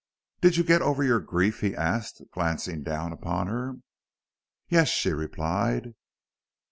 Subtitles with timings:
[0.41, 3.75] "Did you get over your grief?" he asked, glancing down upon her.
[4.67, 5.93] "Yes," she replied.